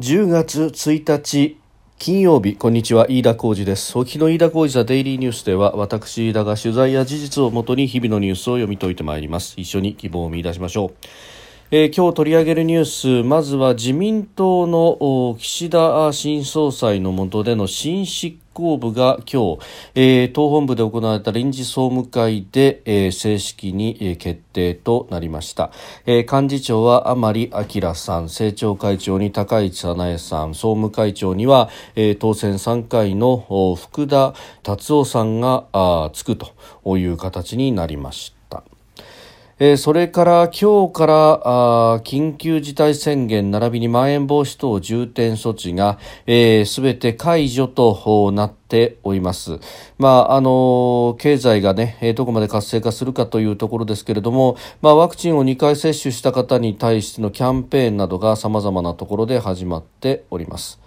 [0.00, 1.58] 10月1日
[1.98, 3.98] 金曜日こんにちは飯田浩二です。
[3.98, 9.52] 沖の飯田浩二ザデイリーニュースでは私飯田が取材や事実をもとに日々のニュースを読み解いてまいります。
[9.58, 11.06] 一緒に希望を見出しましょう。
[11.70, 19.58] えー、今日取り上げるニュースまずは自民党の岸田新総裁の下での新執行部が今日、
[19.94, 25.72] えー、党本部で行われた臨時総務会で、えー、正式に、えー、決定となりました、
[26.06, 33.38] えー、幹事長は甘利明さん政調会長に高市早苗さん総務会長には、えー、当選3回の
[33.74, 36.52] 福田達夫さんがあつくと
[36.98, 38.39] いう形になりました。
[39.62, 41.14] えー、それから今日から
[41.44, 49.60] あ緊急事態宣言並びにまん延防止等重点措置がすべ、えー、て解除となっております。
[49.98, 60.80] まあ、あの、経済がね、どこまで活性化するかというところですけれども、まあ、ワクチンを2回接種した方に対してのキャンペーンなどが様々なところで始まっております。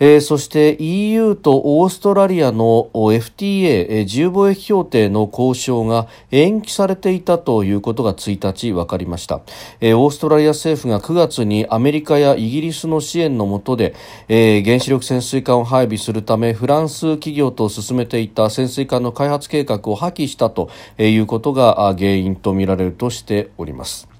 [0.00, 9.42] えー、そして EU とオーストラリアの FTA、えー、自由貿易協定の交渉が延期されていたということが1日分かりました、
[9.80, 13.94] えー、オーストラリア政府が9月にアメリカやイギリスの支援の下で、
[14.28, 24.19] え、原子力潜水艦を配備するためフランス企業と進めていた潜水艦の開発計画を破棄したということが原因とみられるとしております。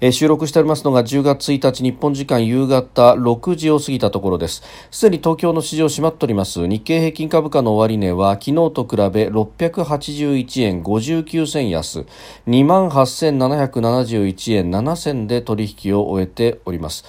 [0.00, 4.62] えー、収録しておりますのが10月1日日本時間夕方6時を過ぎたところです。
[4.90, 6.66] すでに東京の市場閉まっております。
[6.66, 12.04] 日経平均株価の終値は昨日と比べ681円59銭安。
[12.46, 17.04] 2万8771円7銭で取引を終えております。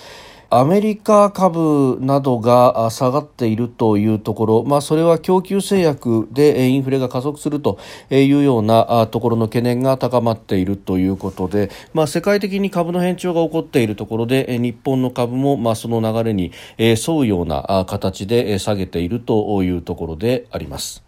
[0.50, 7.78] アメリカ株などが下がっているというところ、まあ、それは供給制約でインフレが加速すると
[8.10, 21.04] いうようなところの懸念が高まっているということで、まあ、世界的に株の変調が起こっているところで日本の株もまあその流れに沿うような形で下げているというところであります。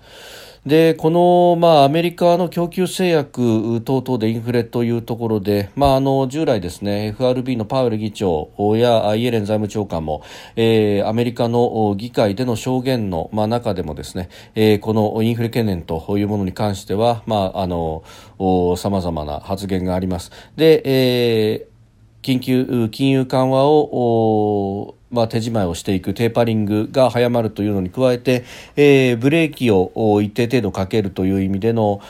[0.65, 10.23] でこの、まあ、アメリカの供給制約等々でインフレというところで、まあ、あの従来ですね FRB のパウエル議長やイエレン財務長官も、
[10.55, 18.03] えー、アメリカの議会での証言の、まあ、中でもですね、えー、このインフレ懸念というものに関してはさ、まあ、あの
[18.77, 20.31] 様々な発言があります。
[20.55, 28.43] で、えー、緊急金融緩和をまあ、手仕まいをしていくテーパリングが早まるというのに加えて、
[28.75, 32.01] えー、ブレーキを一定程度かけるという意味での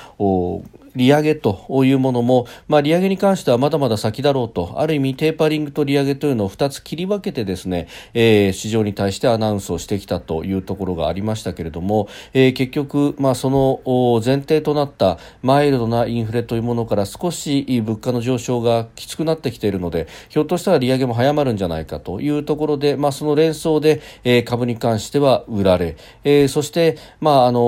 [1.00, 13.82] 利上げというものも、まあ、利上げに関してはまだまだ先だろうとある意味テーパリングと利上げというのを2つ切り分けてですね、えー、市場に対してアナウンスをしてきたというところがありましたけれども、えー、結局、まあ、その
[14.24, 25.96] 前提となったマイルドなインフレというものから少し物価の上昇がきつくなってきているのでひょっとしたら利上げも早まるんじゃないかというところで、まあ、その連想で、えー、株に関しては売られ、
[26.26, 27.60] えー、そして、まああの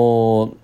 [0.58, 0.61] ー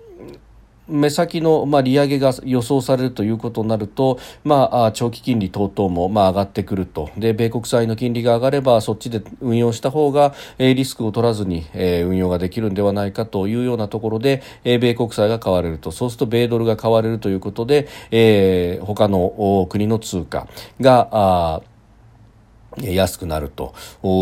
[0.89, 7.09] 目先の、まあ、利上げが予想されるということになると、まあ、長期金利等々も、まあ、上がってくると。
[7.17, 15.91] で米国債の金利が上がればそっちで運用した方が、えー、リスクを取らずに、えー、運用ができるんではないかというようなところで、えー、米国債が買われると。
[15.91, 20.47] そうすると米ドルが買われるということで、えー、他の国の通貨
[20.81, 21.61] があ
[22.77, 23.73] 安くなると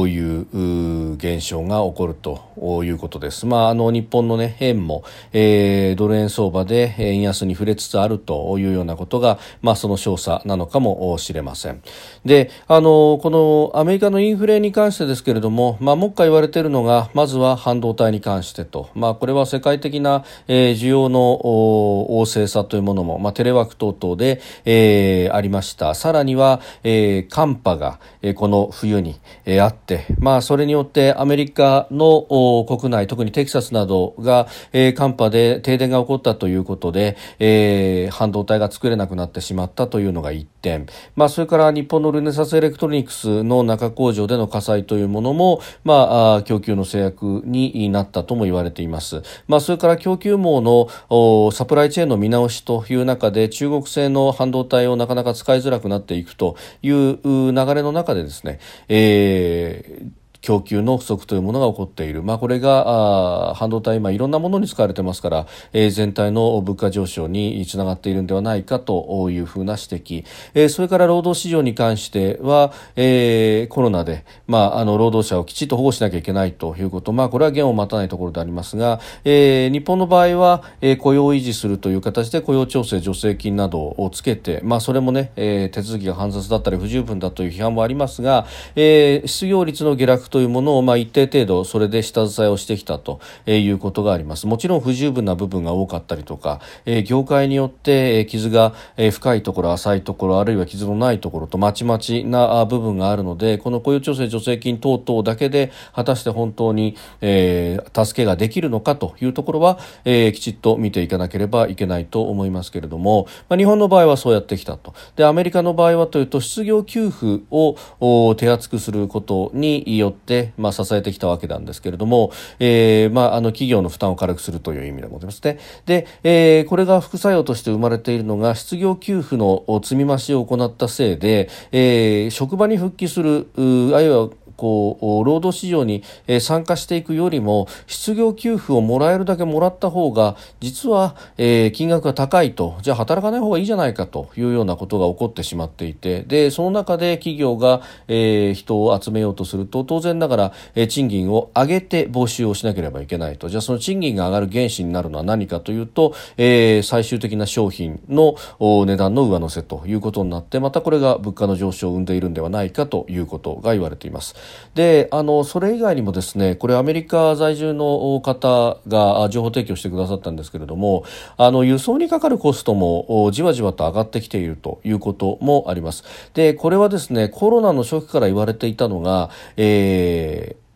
[0.07, 3.45] いう現象が起こるということです。
[3.45, 5.03] まあ、あの日本の、ね、円も、
[5.33, 11.81] えー、ドル円相場で円安に触れつつあるというようなことが、まあ、その証左なのかもしれません。
[12.25, 25.95] で、あのこのアメリカのインフレに関してですけれども、まあ、もう一回言われているのがまずは半導体に関してと、まあ、これは世界的な、えー、需要の旺盛さというものも、まあ、テレワーク等々で、えー、ありました。
[25.95, 58.59] さらには、えー、寒波が、えー、この冬に、え、あって、まあ、それによってアメリカの国内特にテキサスなどが、え、寒波で停電が起こったということで、え、半導体が作れなくなってしまったというのが一点、まあ、それから日本のルネサスエレクトロニクスの中工場での火災というものも、まあ、供給の制約になったとも言われています、まあ、それから供給網のサプライチェーンの見直しという中で中国製の半導体をなかなか使いづらくなっていくという流れの中でですね。
[58.87, 88.47] えー供給の不足というものが起こっている、まあ、これがあ半導体、今いろんなものに使われてますから、えー、全体の物価上昇につながっているんではないかというふうな指摘、えー、それから労働市場に関しては、えー、コロナで、まあ、あの労働者をきちっと保護しなきゃいけないということ、まあ、これは弦を待たないところでありますが、えー、日本の場合は、えー、雇用を維持するという形で雇用調整助成金などをつけて、まあ、それもね、えー、手続きが煩雑だったり不十分だという批判もありますが、
[88.77, 94.45] えー、失業率の下落とというものを、まあ、一定程度それで下支えをしてきたということがあります。
[94.45, 98.75] もちろん不十分な部分が多かったりとか、え、業界によって、傷が、
[99.11, 114.93] 深いところ浅いところあるいは傷のないところとまちまちな部分があるのでこの雇用調整助成金等々だけで果たして本当に、え、助けができるのかというところは、え、きちっと見ていかなければいけないと思いますけれども、ま、日本の場合はそうやってきたと。
[115.15, 120.26] でアメリカの場合はというと失業給付を手厚くすることによって、
[120.57, 125.59] まあ、支えてきたわけなんですけれども、えーまあ、あの企業の負担を軽くするという意味でもですね。
[125.85, 136.03] で、えー、これが副作用として生まれているのが失業給付の積み増しを行ったせいで、えー、職場に復帰するあるいはこう労働市場に
[136.41, 164.35] 参加していくよりも失業給付をもらえるだけもらった方が実は、え、金額が高いとじゃあ働かない方がいいじゃないかというようなことが起こってしまっていてでその中で企業が、え、人を集めようとすると当然ながら、え、賃金を上げて募集をしなければいけないとじゃあその賃金が上がる原資になるのは何かというと、え、最終的な商品の値段の上乗せということになってまたこれが物価の上昇を生んでいるんではないかということが言われています。
[164.75, 171.03] であのそれ以外にもですねこれアメリカ在住の方が情報提供してくださったんですけれども
[171.37, 176.03] あの輸送にかかるコストもじわじわと上がってきているということもあります。
[176.33, 180.67] でこれはですねコロナの初期から言われていたのが、えー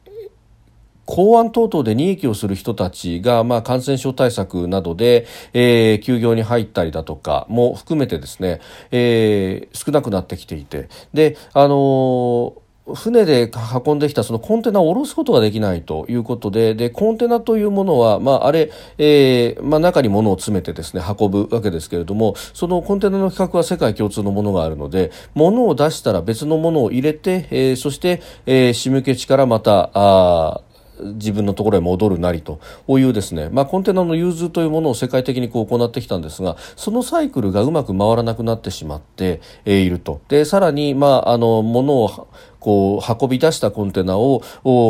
[1.11, 10.87] 公安等々で利益をする人たちが、まあ、感染症対策などで、えー、休業に入ったりだとかも含めてですね、えー、少なくなってきていて。
[11.13, 12.53] であのー
[12.85, 13.51] 船で
[13.85, 30.61] 運んできたそのコンテナを下ろすことができないということででコンテナというものは、まあ、あれ、えーまあ、中に物を詰めてですね運ぶわけですけれどもそのコンテナの規格は世界共通のものがあるので物を出したら別のものを入れて、えー、そして、えー、仕向け地からまたあ
[31.01, 40.21] 自分のところへ戻るなりというですね、まあ、コンテナの融通というものを世界的にこう行ってきたんですがそのサイクルがうまく回らなくなってしまっていると。
[40.27, 42.27] でさらに、まあ、あの物を
[42.61, 44.43] こう運び出したコンテナを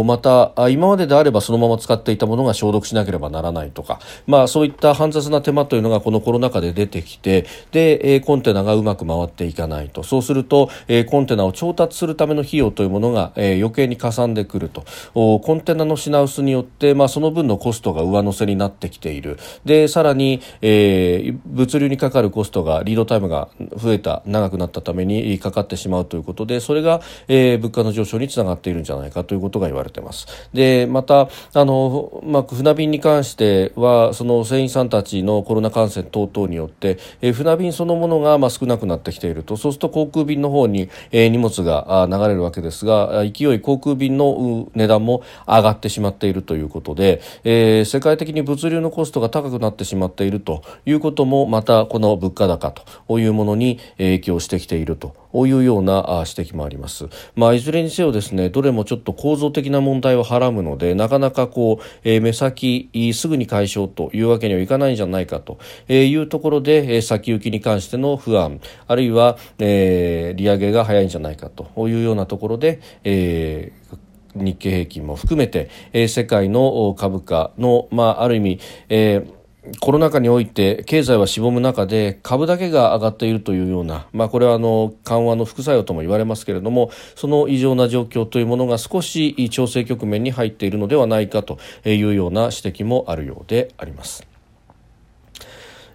[0.03, 10.03] また今までであればそのまま使っていたものが消毒しなければならないとか、まあ、そういった煩雑な手間というのがこのコロナ禍で出てきてでコンテナがうまく回っていかないと。
[10.03, 10.69] そうすると
[11.09, 14.83] コンテナを調達するための費用というものが余計にかさんでくると。
[15.13, 19.37] コンテナの品薄によって、まあ、その分のコストが上乗せになってきている。
[19.65, 30.27] でさらに、えー、物流にかかるコストがリードタイムが増えた長くなったためにかかってしまうということでそれが、えー、物価の上昇につながっているんじゃないかということが言われてます。
[30.53, 57.07] でまたあの、まあ、船便に関してはその船員さんたちのコロナ感染等々によって、え、船便そのものがまあ少なくなってきているとそうすると航空便の方に、えー、荷物が流れるわけですが勢い航空便の値段も上がってしまっているということで、えー、世界的に物流のコストが高くなってしまっているということもまたこの物価高というものに影響してきているというような指摘もあります。
[57.35, 73.97] まあ、いずれにせよですねどれもちょっと構造的な問題をはらむのでなかなかこう、えー、目先すぐに解消というわけにはいかないんじゃないかというところで、先行きに関しての不安あるいは、えー、利上げが早いんじゃないかというようなところで、えー
[74.33, 79.40] 日経平均も含めて、えー、世界の株価の、まあ、ある意味、えー
[79.79, 94.30] コロナ禍において経済はしぼむ中で株だけが上がっているというような、まあ、これはあの緩和の副作用とも言われますけれどもその異常な状況というものが少し調整局面に入っているのではないかというような指摘もあるようであります。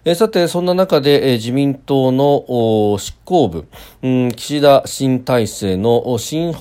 [0.09, 3.67] えさて、そんな中で、え自民党の執行部、
[4.01, 6.53] うん、岸田新体制の新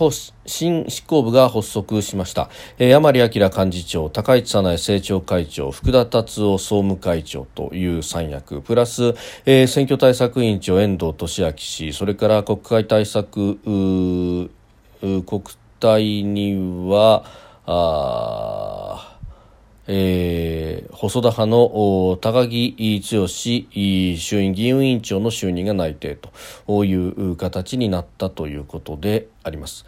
[0.46, 15.42] 新執行部が発足しました、えー、山明幹事長高市早苗政調会長福田達夫総務会長という三役プラス、えー、選挙対策委員長遠藤利明氏それから国会対策国
[15.78, 17.24] 対には
[17.64, 19.15] あ
[19.88, 26.19] えー、細田派の高木剛衆院議運委員長の就任が内定
[26.66, 29.87] という形になったということであります。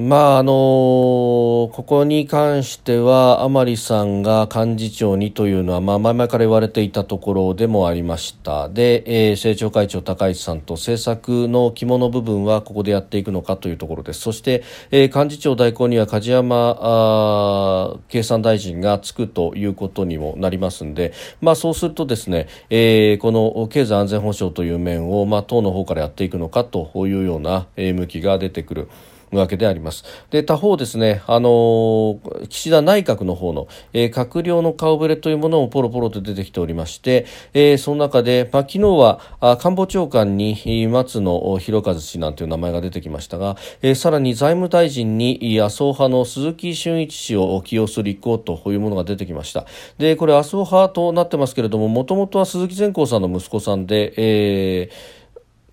[0.00, 28.88] まああのここに関しては甘利さんが幹事長にというのは、まあ、前々から言われていたところでもありましたで、えー、政調会長高市さんと政策の肝の部分はここでやっていくのかというところですそして、えー、幹事長代行には梶山経産大臣がつくということにもなりますんで、まあ、そうするとですね、えー、この経済安全保障という面を、まあ、党の方からやっていくのかというような、え、向きが出てくる。
[29.32, 30.04] わけであります。
[30.30, 32.18] で他方ですね、あの
[32.48, 49.66] 岸田内閣の方の、えー、閣僚の顔ぶれというものもポロポロと出てきておりまして、えー、その中で、まあ、昨日はあ官房長官に松野博一氏なんていう名前が出てきましたが、えー、さらに財務大臣に麻生派の鈴木俊一氏を起用する意向というものが出てきました。
[49.98, 55.19] でこれ麻生派となってますけれども、もともとは鈴木善光さんの息子さんで、えー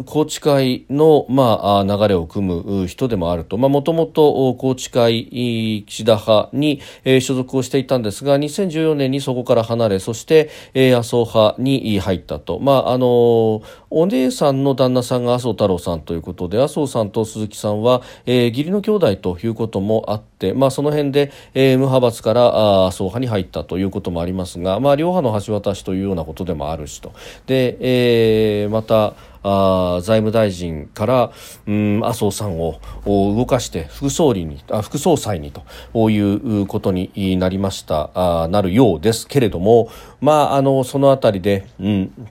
[0.05, 12.59] 宏池会の、まあ、流れを組む人でもあると、もともと宏池会岸田派に、えー、所属をしていたんですが、2014年にそこから離れ、そして、えー、麻生派に入ったと。
[12.59, 27.13] まあ、あのお姉さんの旦那さんが麻生太郎さんということで、麻生さんと鈴木さんは、えー、義理の兄弟ということもあって、まあ、その辺で、えー、無派閥から麻生派に入ったということもありますが、まあ、両派の橋渡しというようなことでもあるしと。
[27.47, 31.31] で、えー、また、あ財務大臣から
[31.67, 39.89] うん麻生さんを動かして副総理にあ副総裁にということになりましたあなるようですけれども、
[40.21, 42.27] まあ、あのそのあたりで、うん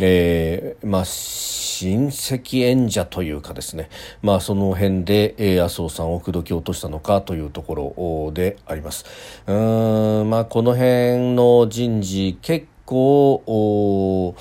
[0.00, 3.90] えーまあ、親戚演者というかですね、
[4.22, 9.04] まあ、その辺で、えー、麻生さんを口説き落としたのかというところであります。
[9.46, 14.34] うん、まあ、この辺の人事結構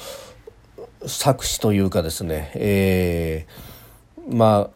[1.07, 4.69] 作詞というかですね、えー、ま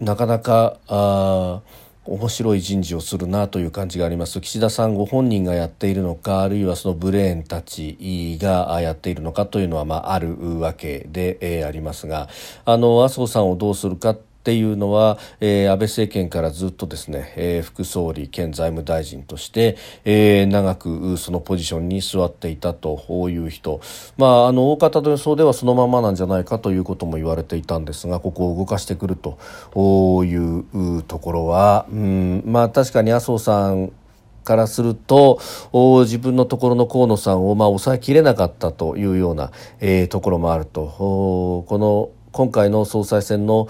[0.00, 1.62] あなかなかあ
[2.04, 4.40] 面白い人事をするなという感じがあります。
[4.40, 12.28] 岸田さんご本人がやっているのかあるいはそのブレーンたちがやっているのかというのは、まあ、あるわけで、えー、ありますが
[12.64, 23.80] あの麻生さんをどうするかっていうのは、えー、安倍政権からずっとですね、えー、副総理兼財務大臣として、えー、長くそのポジションに座っていたという人、
[24.16, 29.36] まあ、あの大方の予想ではそのままなんじゃないかということも言われていたんですがここを動かしてくると
[30.24, 33.90] いうところは、うんまあ、確かに麻生さん
[34.44, 35.40] からすると
[36.04, 39.50] 自分のところの河野さんをまあ抑えきれなかったというような、
[39.80, 41.64] えー、ところもあると。
[41.66, 43.66] この今回の総裁選の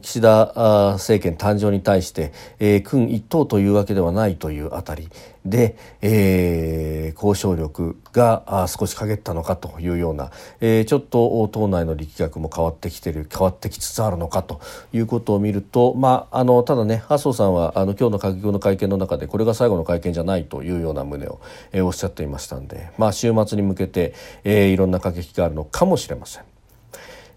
[0.00, 0.52] 岸田
[0.92, 5.08] 政権誕生に対して、えー、君一党というわけではないというあたり
[5.44, 14.60] で、えー、交渉力が少し陰ったのかというような、えー、ちょっと党内の力学も変わってきてる変わってきつつあるのかと
[14.92, 21.40] いうことを見ると、まあ、あのただね麻生さんはあの今日の閣議の会見の中でこれが最後の会見じゃないというような旨を、
[21.72, 26.51] えー、おっしゃっていましたんで、まあ、週末に向けて、えー、いろんな駆け引きがあるのかもしれません。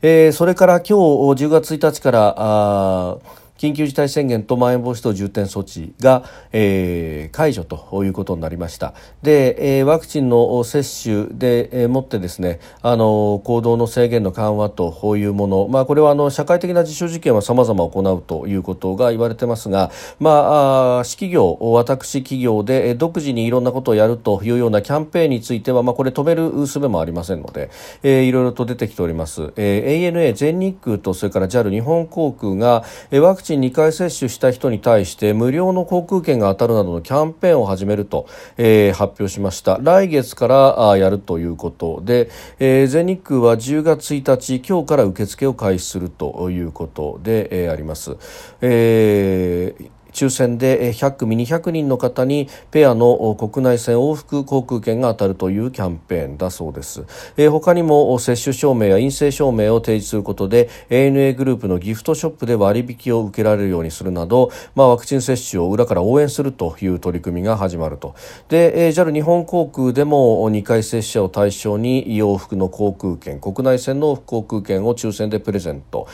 [0.08, 3.18] えー、それから今日10月1日から
[3.58, 8.94] 緊急事態宣言とまん延防止等重点措置が、えー、解除ということになりました。
[9.22, 27.70] で、えー、ワクチンの接種で、えー、もってですねあの行動の制限の緩和というもの、まあ、これはあの社会的な実証実験はさまざま行うということが言われてますが、まあ、あ私企業私企業で独自にいろんなことをやるというようなキャンペーンについては、まあ、これ止める術もありませんので、
[28.04, 48.18] えー、いろいろと出てきております、えー、ANA 全日空とそれから JAL 日本航空が、ワクチンチン2回接種した人に対して無料の航空券が当たるなどのキャンペーンを始めると、えー、発表しました来月からあやるということで、えー、全日空は10月1日今日から受付を開始するということで、えー、あります。
[48.62, 57.06] えー抽選で100組200人の方にペアの国内線往復航空券が当たるというキャンペーンだそうです、
[57.52, 68.16] 他にも接種証明や陰性証明を提示することで ANA グループのギフトショップで割引を受けられるようにするなど、まあ、ワクチン接種を裏から応援するという取り組みが始まると。
[68.48, 76.08] で、JAL 日本航空でも2回接種者を対象に往復の航空券国内線の航空券を抽選でプレゼント、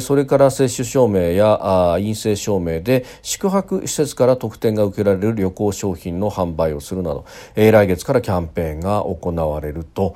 [0.00, 7.24] それから接種証明や陰性証明で宿宿泊施設から特典が受けられる旅行商品の販売をするなど、
[7.56, 10.14] えー、来月からキャンペーンが行われると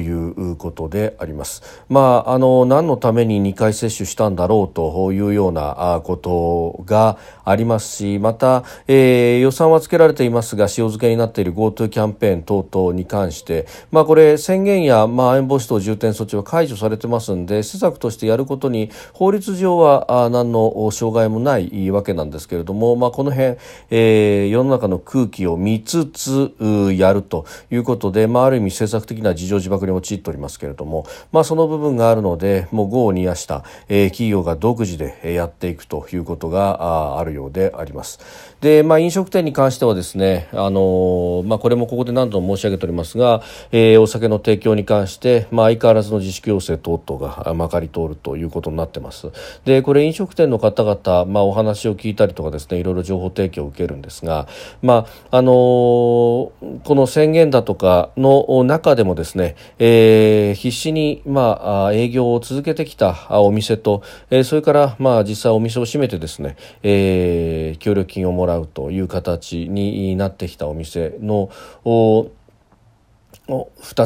[0.00, 1.84] いうことであります。
[1.88, 23.56] まあ、あの何のために2回接種したんだろうというようなことがありますしまた、えー、予算はつけられていますが塩漬けになっている GoTo キャンペーン等々に関して、まあ、これ宣言やまん延防止等重点措置は解除されてますんで施策としてやることに法律上は何の障害もないわけなんですけれども、まあ、この辺、
[23.90, 26.54] えー、世の中の空気を見つつ
[26.96, 38.18] やるということで、まあ、ある意味政策的な事情自爆に陥っておりますけれども、まあ、その部分があるのでもう業を煮やした、えー、企業が独自でやっていくということがあるようであります。
[38.60, 49.30] で、まあ、飲食店に関してはですね、あのまあ、これもここで何度も申し上げておりますが、えー、お酒の提供に関して、まあ、相変わらずの自粛要請等々がまかり通るということになってます。
[49.64, 54.48] で、これ飲食店の方々、まあ、お話を聞いたりとかですね、いろいろ情報提供を受けるんですが、
[54.82, 56.52] まあ、あのこ
[56.84, 71.50] の宣言だとかの中でもですね、えー、必死に、まあ、営業を続けてきたお店と、えー、それから、まあ、実際お店を閉めてですね、えー、協力金をもらうという形になってきたお店の
[71.84, 72.30] 2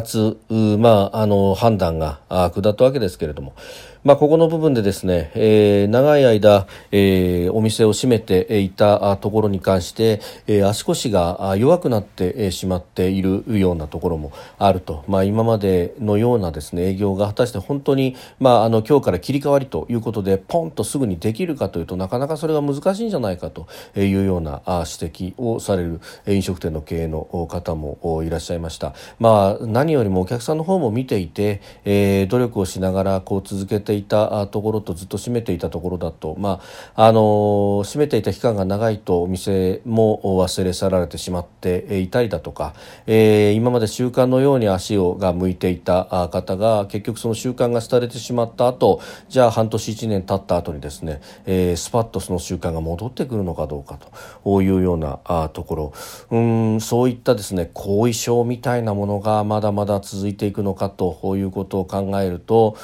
[0.01, 0.37] つ、
[0.77, 3.53] まあ、あの判断が下ったわけですけれども、
[4.03, 28.95] まあ、ここの部分でですね、えー、長い間、えー、お店を閉めていたところに関して、えー、足腰が弱くなってしまっているようなところもあると、まあ、今までのようなですね営業が果たして本当に、まあ、あの今日から切り替わりということでポンとすぐにできるかというとなかなかそれが難しいんじゃないかというような指摘をされる飲食店の経営の方もいらっしゃいました。
[29.19, 36.61] まあ、何よりもお客さんの方も見ていて、えー、努力をしながらこう続けてていたところとずっと閉めていたところだと、ま
[36.95, 42.73] あ、あの閉めていた期間が長いとお店も忘れ去られてしまっていたりだとか、
[43.05, 53.97] えー、今まで習慣のように足をが向いていた方が結局その習慣が廃れてしまった後じゃあ半年1年経った後にですね、えー、スパッとその習慣が戻ってくるのかどうか
[54.43, 54.61] と。
[54.61, 55.93] いうようなところ。
[56.31, 56.37] う
[56.77, 62.77] んそういったですね後遺症みたいなものがまだまだ続いていくのかということを考えると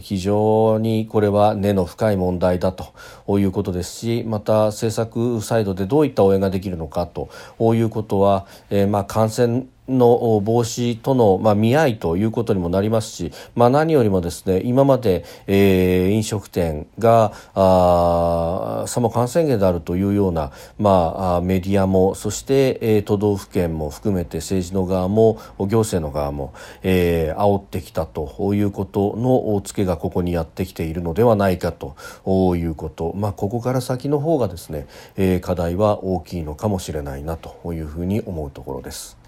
[0.00, 7.28] 非常にこれは根の深い問題だということですしまた政策サイドでどういった応援ができるのかと
[7.74, 26.52] いうことは、えー、まあ感染の防止との、まあ、見合いということにもなりますし、まあ、何よりもですね今まで、えー、飲食店があさも感染源であるというような、まあ、メディアもそして、えー、都道府県も含めて政治の側も行政の側も、
[26.82, 31.96] えー、煽ってきたということのつけがここにやってきているのではないかと
[32.56, 39.25] いうこと、まあ、ここから先の方がですね、えー、課題は大きいのかもしれないなというふうに思うところです。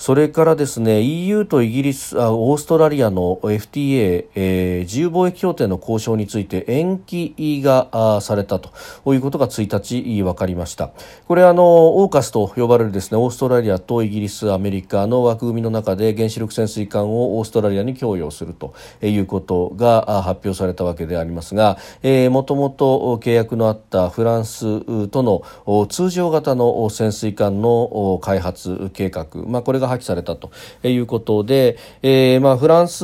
[0.00, 8.72] それからですね EU とイギリスあオーストラリアの FTA、えー、自由貿易協定の交渉について延期がされたと
[9.12, 10.92] いうことが1日分かりました。
[11.28, 30.50] これあのオーカスと呼ばれるですねオーストラリアとイギリスアメリカの枠組みの中で原子力潜水艦をオーストラリアに供与するということが発表されたわけでありますが、えー、もともと契約のあったフランスとの通常型の潜水艦の開発計画、まあ、これが破棄されたと
[30.82, 33.00] いうことで、えー、まあフランス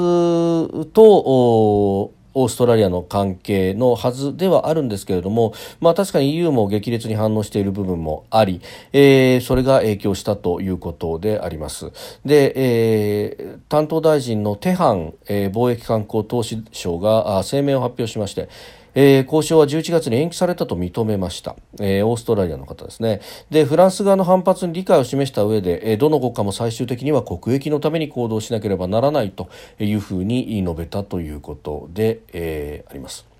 [0.86, 8.60] とオーストラリアの関係のはずではあるんですけれども、まあ確かに EU も激烈に反応している部分もあり、
[8.92, 11.92] えー、それが影響したということであります。
[12.26, 18.50] で、えー、担当大臣のテハン、えー、貿易観光投資省が声明を発表しまして、
[18.96, 33.35] えー、交渉は11月に延期されたと認めました、えー、オーストラリアの方ですねでフランス側の反発に理解を示した上で、えー、どの国家も最終的には国益のために行動しなければならないというふうに述べたということで、えー、あります。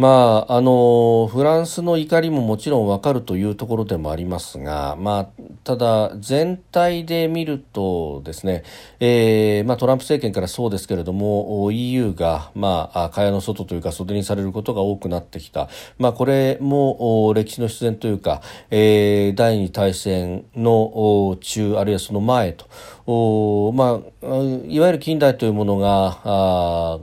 [0.00, 8.64] まあ、あのフランスの怒りももちろんわかるというところでもありますが、まあ、ただ全体で見るとですね、
[8.98, 22.64] えーまあ、トランプ政権からそうですけれども EU が、まあ、蚊帳の外というか袖にされることが多くなってきた、まあ、これも歴史の必然というか、えー、第二大戦の中あるいはその前と。
[23.04, 24.26] お、まあ、
[24.66, 26.98] いわゆる近代というものがあ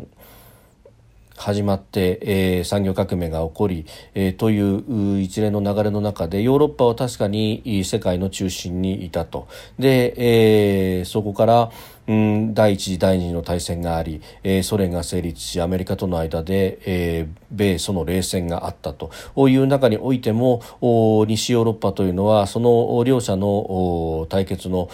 [1.38, 9.48] 始まって、えー、産業革命が起こり、えー、という一連の流れの中でヨーロッパは確かに世界の中心にいたと。
[9.78, 11.72] で、えー、そこから
[12.08, 19.12] うん、第一次第二次の大戦があり、えー、ソ連が成立しアメリカとの間で、えー、米ソの冷戦があったと
[19.50, 20.62] いう中においても
[21.28, 24.90] 西ヨーロッパというのはその両者の対決の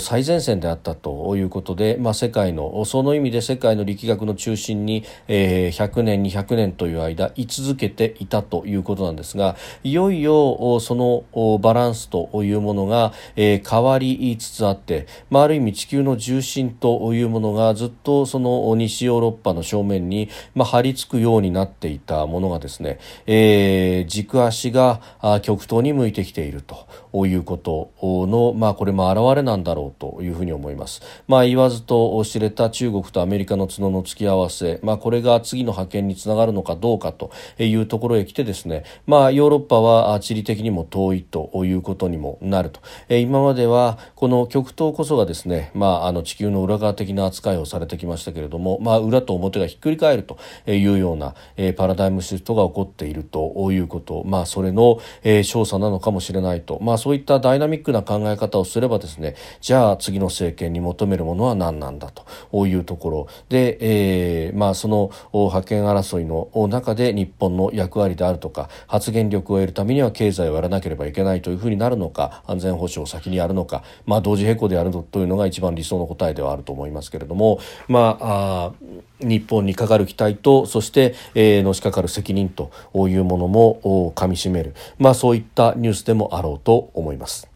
[0.00, 25.00] 最前線であったということで、まあ、世界のその意味で世界の力学の中心に、えー、100年200年という間居続けていたということなんですがいよいよそのバランスというものが、えー、変わりつつあって、まあ、ある意味地球の重心というものがずっとその西ヨーロッパの正面に、まあ、張り付くようになっていたものがですね、えー、軸足が
[25.42, 26.86] 極東に向いてきていると
[27.26, 27.92] いうこと
[28.26, 31.02] の、まあ、これも表れなんだろうというふうに思います。
[31.26, 42.80] まあ、言わずと知れた中国とアメリカの角の突き合わせ、まあ、これが次の覇権につながるのかどうかというところへ来てですね、まあ、ヨーロッパは地理的にも遠いということにもなると。
[43.08, 51.34] 今まではこの極東こそがですね、まあ、あの地球の裏側的な扱いをされてきましたけれども、まあ、裏と表がひっくり返るというような、
[51.76, 62.10] パラダイムシフトが起こっているということ、まあ、それの、えー、調査なのかもしれないと、まあ、そういったダイナミックな考え方をすればですねじゃあ次の政権に求めるものは何なんだ
[62.50, 63.28] というところ。
[63.48, 65.10] で、えーまあ、その
[65.50, 78.72] 覇権争いの中で日本の役割であるとか発言力を得るためには経済をやらなければいけないというふうになるのか安全保障を先にやるのか、まあ、同時並行でやるというのが一番理想の答えではあると思いますけれども、まあ、あ
[79.20, 82.70] 日本にかかる期待とそして、えー、のしかかる責任と
[83.08, 87.48] いうものもかみしめる、まあ、そういったニュースでもあろうと思います。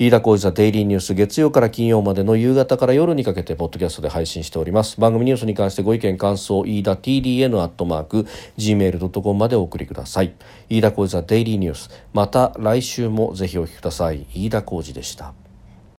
[0.00, 4.98] 飯田浩司ザデイリーニュース月曜から金曜までの夕方から夜にかけてポッドキャストで配信しております。
[4.98, 10.32] 番組ニュースに関してご意見感想飯田 TDN アットマーク gmail.com までお送りください。
[10.70, 11.90] 飯田浩司ザデイリーニュース。
[12.14, 14.26] また来週もぜひお聞きください。
[14.32, 15.34] 飯田浩司でした。